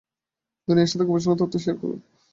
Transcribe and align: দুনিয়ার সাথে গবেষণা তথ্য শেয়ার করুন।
দুনিয়ার 0.67 0.91
সাথে 0.91 1.05
গবেষণা 1.05 1.35
তথ্য 1.41 1.55
শেয়ার 1.59 1.77
করুন। 1.81 1.99